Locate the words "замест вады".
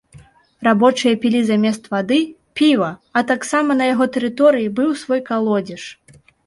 1.49-2.19